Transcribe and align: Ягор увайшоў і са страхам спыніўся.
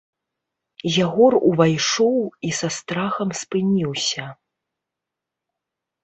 Ягор 1.05 1.33
увайшоў 1.49 2.15
і 2.49 2.53
са 2.59 2.69
страхам 2.77 3.29
спыніўся. 3.41 4.25